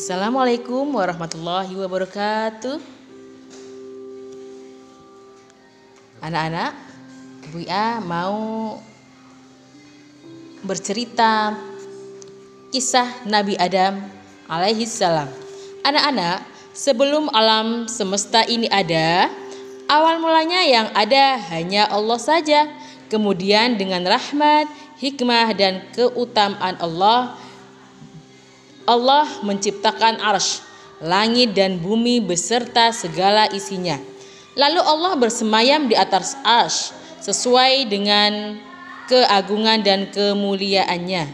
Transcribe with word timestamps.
Assalamualaikum 0.00 0.96
warahmatullahi 0.96 1.76
wabarakatuh. 1.76 2.80
Anak-anak, 6.24 6.72
Bu 7.52 7.60
Ia 7.60 8.00
mau 8.00 8.80
bercerita 10.64 11.52
kisah 12.72 13.12
Nabi 13.28 13.60
Adam 13.60 14.00
alaihi 14.48 14.88
salam. 14.88 15.28
Anak-anak, 15.84 16.48
sebelum 16.72 17.28
alam 17.36 17.84
semesta 17.84 18.40
ini 18.48 18.72
ada, 18.72 19.28
awal 19.84 20.16
mulanya 20.16 20.64
yang 20.64 20.88
ada 20.96 21.36
hanya 21.52 21.84
Allah 21.92 22.16
saja. 22.16 22.72
Kemudian 23.12 23.76
dengan 23.76 24.08
rahmat, 24.08 24.64
hikmah 24.96 25.52
dan 25.52 25.84
keutamaan 25.92 26.80
Allah 26.80 27.36
Allah 28.90 29.30
menciptakan 29.46 30.18
arsh, 30.18 30.66
langit 30.98 31.54
dan 31.54 31.78
bumi 31.78 32.18
beserta 32.18 32.90
segala 32.90 33.46
isinya. 33.54 34.02
Lalu 34.58 34.82
Allah 34.82 35.14
bersemayam 35.14 35.86
di 35.86 35.94
atas 35.94 36.34
arsh 36.42 36.90
sesuai 37.22 37.86
dengan 37.86 38.58
keagungan 39.06 39.86
dan 39.86 40.10
kemuliaannya. 40.10 41.30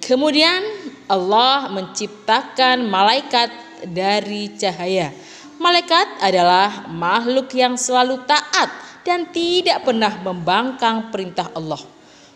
Kemudian 0.00 0.64
Allah 1.04 1.68
menciptakan 1.68 2.88
malaikat 2.88 3.52
dari 3.84 4.56
cahaya. 4.56 5.12
Malaikat 5.60 6.24
adalah 6.24 6.88
makhluk 6.88 7.52
yang 7.52 7.76
selalu 7.76 8.24
taat 8.24 8.72
dan 9.04 9.28
tidak 9.36 9.84
pernah 9.84 10.16
membangkang 10.24 11.12
perintah 11.12 11.52
Allah. 11.52 11.80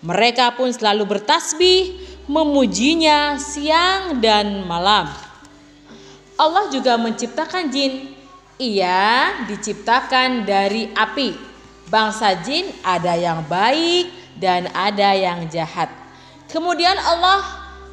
Mereka 0.00 0.56
pun 0.56 0.72
selalu 0.72 1.04
bertasbih, 1.04 2.05
memujinya 2.26 3.38
siang 3.38 4.18
dan 4.18 4.66
malam. 4.66 5.06
Allah 6.36 6.68
juga 6.68 6.98
menciptakan 6.98 7.70
jin. 7.72 8.12
Ia 8.56 9.44
diciptakan 9.46 10.44
dari 10.44 10.90
api. 10.92 11.32
Bangsa 11.86 12.34
jin 12.42 12.66
ada 12.82 13.14
yang 13.14 13.46
baik 13.46 14.10
dan 14.42 14.66
ada 14.74 15.14
yang 15.14 15.46
jahat. 15.46 15.88
Kemudian 16.50 16.98
Allah 16.98 17.46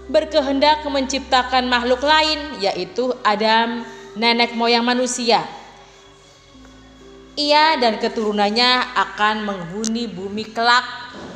berkehendak 0.10 0.84
menciptakan 0.84 1.70
makhluk 1.70 2.02
lain 2.04 2.58
yaitu 2.60 3.14
Adam, 3.22 3.86
nenek 4.18 4.58
moyang 4.58 4.84
manusia. 4.84 5.46
Ia 7.34 7.78
dan 7.82 7.98
keturunannya 7.98 8.94
akan 8.94 9.36
menghuni 9.46 10.06
bumi 10.06 10.54
kelak 10.54 10.86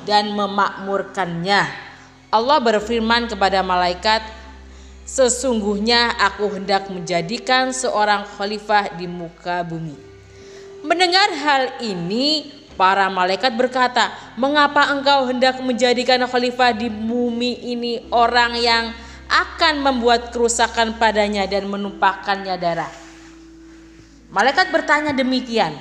dan 0.06 0.34
memakmurkannya. 0.34 1.87
Allah 2.28 2.60
berfirman 2.60 3.32
kepada 3.32 3.64
malaikat, 3.64 4.20
"Sesungguhnya 5.08 6.12
aku 6.20 6.52
hendak 6.52 6.92
menjadikan 6.92 7.72
seorang 7.72 8.28
khalifah 8.28 9.00
di 9.00 9.08
muka 9.08 9.64
bumi." 9.64 9.96
Mendengar 10.84 11.32
hal 11.32 11.64
ini, 11.80 12.52
para 12.76 13.08
malaikat 13.08 13.56
berkata, 13.56 14.12
"Mengapa 14.36 14.92
engkau 14.92 15.24
hendak 15.32 15.64
menjadikan 15.64 16.20
khalifah 16.28 16.76
di 16.76 16.92
bumi 16.92 17.74
ini 17.74 18.04
orang 18.12 18.60
yang 18.60 18.92
akan 19.28 19.84
membuat 19.84 20.32
kerusakan 20.36 21.00
padanya 21.00 21.48
dan 21.48 21.64
menumpahkannya 21.72 22.56
darah?" 22.60 22.92
Malaikat 24.28 24.68
bertanya 24.76 25.16
demikian 25.16 25.72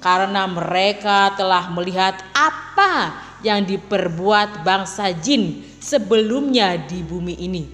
karena 0.00 0.48
mereka 0.48 1.36
telah 1.36 1.68
melihat 1.68 2.16
apa 2.32 3.12
yang 3.42 3.66
diperbuat 3.66 4.62
bangsa 4.62 5.10
jin 5.14 5.62
sebelumnya 5.82 6.78
di 6.78 7.02
bumi 7.02 7.34
ini. 7.42 7.64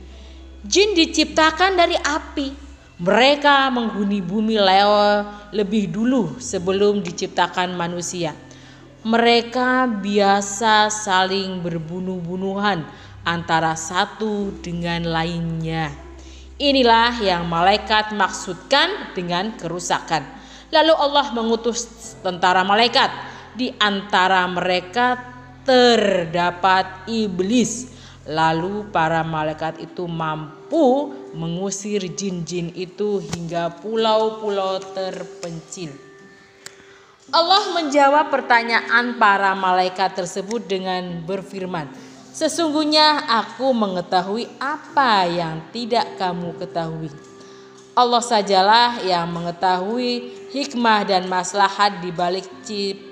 Jin 0.64 0.96
diciptakan 0.96 1.78
dari 1.78 1.94
api. 1.94 2.66
Mereka 2.98 3.70
menghuni 3.70 4.18
bumi 4.18 4.58
Leo 4.58 5.22
lebih 5.54 5.86
dulu 5.86 6.42
sebelum 6.42 6.98
diciptakan 6.98 7.78
manusia. 7.78 8.34
Mereka 9.06 10.02
biasa 10.02 10.90
saling 10.90 11.62
berbunuh-bunuhan 11.62 12.82
antara 13.22 13.78
satu 13.78 14.50
dengan 14.58 15.06
lainnya. 15.06 15.94
Inilah 16.58 17.22
yang 17.22 17.46
malaikat 17.46 18.10
maksudkan 18.18 19.14
dengan 19.14 19.54
kerusakan. 19.54 20.26
Lalu 20.74 20.90
Allah 20.90 21.30
mengutus 21.30 21.86
tentara 22.18 22.66
malaikat. 22.66 23.14
Di 23.54 23.70
antara 23.78 24.42
mereka 24.50 25.37
terdapat 25.68 27.04
iblis 27.04 27.98
Lalu 28.28 28.92
para 28.92 29.24
malaikat 29.24 29.80
itu 29.80 30.04
mampu 30.04 31.16
mengusir 31.32 32.04
jin-jin 32.12 32.68
itu 32.76 33.24
hingga 33.24 33.80
pulau-pulau 33.80 34.84
terpencil. 34.92 35.88
Allah 37.32 37.72
menjawab 37.72 38.28
pertanyaan 38.28 39.16
para 39.16 39.56
malaikat 39.56 40.12
tersebut 40.12 40.60
dengan 40.68 41.24
berfirman, 41.24 41.88
"Sesungguhnya 42.36 43.32
aku 43.32 43.72
mengetahui 43.72 44.44
apa 44.60 45.24
yang 45.24 45.64
tidak 45.72 46.20
kamu 46.20 46.52
ketahui." 46.60 47.08
Allah 47.96 48.20
sajalah 48.20 49.00
yang 49.08 49.24
mengetahui 49.32 50.36
hikmah 50.52 51.08
dan 51.08 51.24
maslahat 51.32 52.04
di 52.04 52.12
balik 52.12 52.44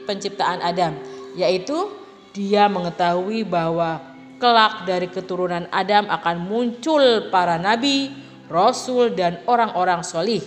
penciptaan 0.04 0.60
Adam, 0.60 0.92
yaitu 1.40 1.88
Dia 2.36 2.68
mengetahui 2.68 3.48
bahwa 3.48 4.04
kelak 4.36 4.84
dari 4.84 5.08
keturunan 5.08 5.64
Adam 5.72 6.04
akan 6.12 6.36
muncul 6.44 7.32
para 7.32 7.56
nabi, 7.56 8.12
rasul 8.52 9.16
dan 9.16 9.40
orang-orang 9.48 10.04
solih. 10.04 10.44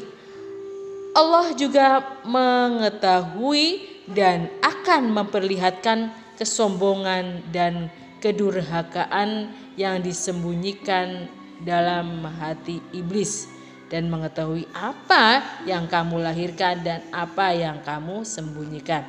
Allah 1.18 1.50
juga 1.58 2.06
mengetahui 2.22 3.82
dan 4.14 4.54
akan 4.62 5.10
memperlihatkan 5.18 6.14
kesombongan 6.38 7.50
dan 7.50 7.90
kedurhakaan 8.22 9.50
yang 9.74 9.98
disembunyikan 10.06 11.26
dalam 11.66 12.22
hati 12.38 12.80
iblis 12.94 13.50
dan 13.90 14.08
mengetahui 14.08 14.70
apa 14.72 15.42
yang 15.66 15.90
kamu 15.90 16.22
lahirkan 16.22 16.86
dan 16.86 17.02
apa 17.10 17.52
yang 17.58 17.82
kamu 17.82 18.22
sembunyikan. 18.22 19.02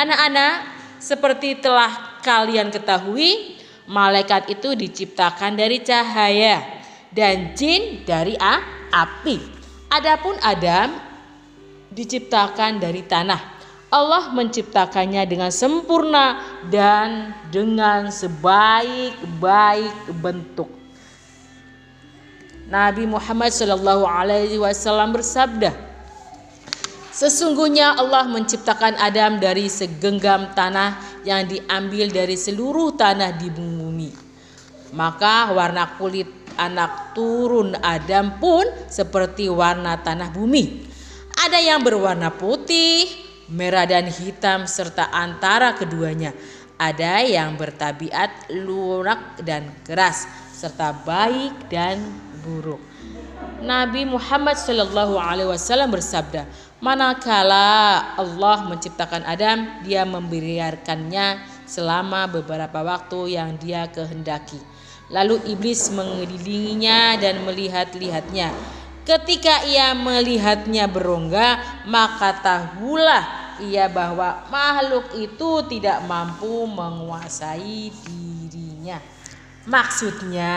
Anak-anak, 0.00 0.85
seperti 0.98 1.58
telah 1.60 2.20
kalian 2.22 2.68
ketahui, 2.72 3.56
Malaikat 3.86 4.50
itu 4.50 4.74
diciptakan 4.74 5.54
dari 5.54 5.78
cahaya 5.78 6.58
dan 7.14 7.54
jin 7.54 8.02
dari 8.02 8.34
api. 8.90 9.38
Adapun 9.94 10.34
Adam 10.42 10.90
diciptakan 11.94 12.82
dari 12.82 13.06
tanah. 13.06 13.54
Allah 13.86 14.34
menciptakannya 14.34 15.22
dengan 15.30 15.54
sempurna 15.54 16.42
dan 16.66 17.30
dengan 17.54 18.10
sebaik-baik 18.10 19.94
bentuk. 20.18 20.66
Nabi 22.66 23.06
Muhammad 23.06 23.54
Shallallahu 23.54 24.02
Alaihi 24.02 24.58
Wasallam 24.58 25.14
bersabda, 25.14 25.70
Sesungguhnya 27.16 27.96
Allah 27.96 28.28
menciptakan 28.28 29.00
Adam 29.00 29.40
dari 29.40 29.72
segenggam 29.72 30.52
tanah 30.52 31.00
yang 31.24 31.48
diambil 31.48 32.12
dari 32.12 32.36
seluruh 32.36 32.92
tanah 32.92 33.32
di 33.40 33.48
bumi. 33.48 34.12
Maka 34.92 35.48
warna 35.56 35.96
kulit 35.96 36.28
anak 36.60 37.16
turun 37.16 37.72
Adam 37.80 38.36
pun 38.36 38.68
seperti 38.92 39.48
warna 39.48 39.96
tanah 39.96 40.28
bumi. 40.28 40.84
Ada 41.40 41.56
yang 41.64 41.80
berwarna 41.80 42.36
putih, 42.36 43.08
merah 43.48 43.88
dan 43.88 44.12
hitam 44.12 44.68
serta 44.68 45.08
antara 45.08 45.72
keduanya. 45.72 46.36
Ada 46.76 47.24
yang 47.24 47.56
bertabiat 47.56 48.52
lunak 48.60 49.40
dan 49.40 49.72
keras 49.88 50.28
serta 50.52 50.92
baik 50.92 51.72
dan 51.72 51.96
buruk. 52.44 52.80
Nabi 53.64 54.04
Muhammad 54.04 54.60
Shallallahu 54.60 55.16
Alaihi 55.16 55.48
Wasallam 55.48 55.88
bersabda, 55.88 56.44
Manakala 56.86 58.14
Allah 58.14 58.62
menciptakan 58.70 59.26
Adam, 59.26 59.82
dia 59.82 60.06
membiarkannya 60.06 61.42
selama 61.66 62.30
beberapa 62.30 62.78
waktu 62.86 63.34
yang 63.34 63.58
dia 63.58 63.90
kehendaki. 63.90 64.62
Lalu 65.10 65.50
iblis 65.50 65.90
mengelilinginya 65.90 67.18
dan 67.18 67.42
melihat-lihatnya. 67.42 68.54
Ketika 69.02 69.66
ia 69.66 69.98
melihatnya 69.98 70.86
berongga, 70.86 71.58
maka 71.90 72.38
tahulah 72.38 73.58
ia 73.66 73.90
bahwa 73.90 74.46
makhluk 74.46 75.10
itu 75.18 75.66
tidak 75.66 76.06
mampu 76.06 76.70
menguasai 76.70 77.90
dirinya. 78.06 79.02
Maksudnya, 79.66 80.54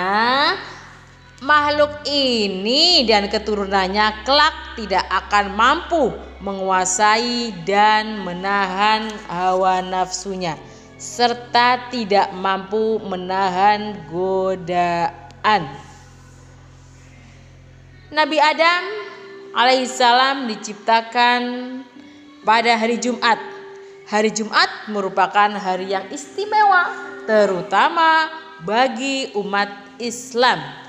Makhluk 1.39 2.03
ini 2.03 3.07
dan 3.07 3.31
keturunannya 3.31 4.27
kelak 4.27 4.75
tidak 4.75 5.07
akan 5.07 5.55
mampu 5.55 6.11
menguasai 6.43 7.55
dan 7.63 8.27
menahan 8.27 9.07
hawa 9.31 9.79
nafsunya 9.79 10.59
serta 10.99 11.87
tidak 11.87 12.35
mampu 12.35 12.99
menahan 13.07 13.95
godaan. 14.11 15.63
Nabi 18.11 18.35
Adam 18.35 18.83
alaihissalam 19.55 20.51
diciptakan 20.51 21.41
pada 22.43 22.75
hari 22.75 22.99
Jumat. 22.99 23.39
Hari 24.11 24.35
Jumat 24.35 24.91
merupakan 24.91 25.55
hari 25.55 25.95
yang 25.95 26.03
istimewa, 26.11 26.89
terutama 27.23 28.27
bagi 28.67 29.31
umat 29.37 29.69
Islam. 30.01 30.88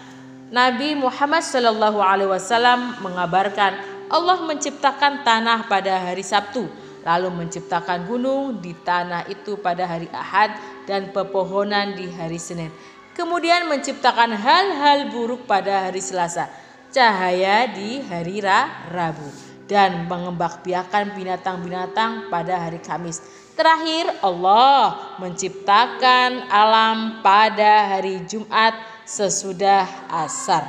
Nabi 0.50 0.98
Muhammad 0.98 1.46
Shallallahu 1.46 2.02
Alaihi 2.02 2.26
Wasallam 2.26 2.98
mengabarkan 3.06 3.70
Allah 4.10 4.42
menciptakan 4.42 5.22
tanah 5.22 5.70
pada 5.70 6.10
hari 6.10 6.26
Sabtu, 6.26 6.66
lalu 7.06 7.30
menciptakan 7.30 8.02
gunung 8.10 8.58
di 8.58 8.74
tanah 8.74 9.30
itu 9.30 9.54
pada 9.62 9.86
hari 9.86 10.10
Ahad 10.10 10.50
dan 10.90 11.14
pepohonan 11.14 11.94
di 11.94 12.10
hari 12.10 12.42
Senin. 12.42 12.74
Kemudian 13.14 13.70
menciptakan 13.70 14.34
hal-hal 14.34 15.14
buruk 15.14 15.46
pada 15.46 15.86
hari 15.86 16.02
Selasa, 16.02 16.50
cahaya 16.90 17.70
di 17.70 18.02
hari 18.10 18.42
Rabu, 18.90 19.30
dan 19.70 20.10
mengembangbiakan 20.10 21.14
binatang-binatang 21.14 22.26
pada 22.26 22.58
hari 22.58 22.82
Kamis. 22.82 23.22
Terakhir 23.54 24.18
Allah 24.18 25.14
menciptakan 25.22 26.50
alam 26.50 27.22
pada 27.22 27.94
hari 27.94 28.26
Jumat 28.26 28.89
sesudah 29.10 29.90
asar. 30.06 30.62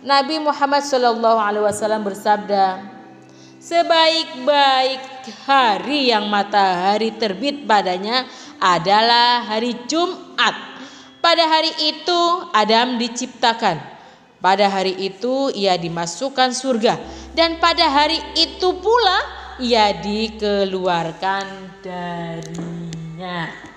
Nabi 0.00 0.40
Muhammad 0.40 0.80
Wasallam 1.68 2.00
bersabda, 2.00 2.88
sebaik-baik 3.60 5.28
hari 5.44 6.08
yang 6.08 6.26
matahari 6.32 7.12
terbit 7.20 7.68
padanya 7.68 8.24
adalah 8.56 9.44
hari 9.44 9.76
Jumat. 9.84 10.72
Pada 11.20 11.44
hari 11.46 11.70
itu 11.84 12.20
Adam 12.50 12.96
diciptakan. 12.98 13.78
Pada 14.42 14.66
hari 14.66 14.98
itu 14.98 15.54
ia 15.54 15.78
dimasukkan 15.78 16.50
surga 16.50 16.98
dan 17.30 17.62
pada 17.62 17.86
hari 17.86 18.18
itu 18.34 18.74
pula 18.82 19.22
ia 19.62 19.94
dikeluarkan 19.94 21.46
darinya. 21.78 23.71